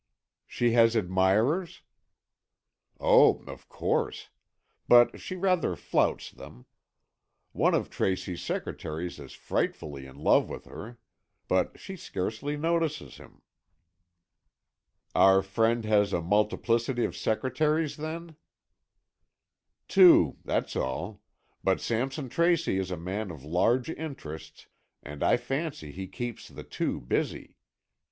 "She 0.47 0.71
has 0.71 0.95
admirers?" 0.95 1.83
"Oh, 2.99 3.43
of 3.43 3.69
course. 3.69 4.29
But 4.87 5.19
she 5.21 5.35
rather 5.35 5.75
flouts 5.75 6.31
them. 6.31 6.65
One 7.51 7.75
of 7.75 7.91
Tracy's 7.91 8.41
secretaries 8.41 9.19
is 9.19 9.33
frightfully 9.33 10.07
in 10.07 10.15
love 10.17 10.49
with 10.49 10.65
her. 10.65 10.97
But 11.47 11.79
she 11.79 11.95
scarcely 11.95 12.57
notices 12.57 13.17
him." 13.17 13.43
"Our 15.13 15.43
friend 15.43 15.85
has 15.85 16.13
a 16.13 16.21
multiplicity 16.23 17.05
of 17.05 17.15
secretaries, 17.15 17.97
then?" 17.97 18.35
"Two, 19.87 20.37
that's 20.43 20.75
all. 20.75 21.21
But 21.63 21.79
Sampson 21.79 22.27
Tracy 22.27 22.79
is 22.79 22.89
a 22.89 22.97
man 22.97 23.29
of 23.29 23.43
large 23.45 23.87
interests, 23.87 24.65
and 25.03 25.21
I 25.23 25.37
fancy 25.37 25.91
he 25.91 26.07
keeps 26.07 26.47
the 26.47 26.63
two 26.63 26.99
busy. 26.99 27.55